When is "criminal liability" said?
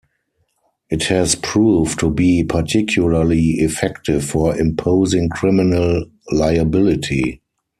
5.29-7.39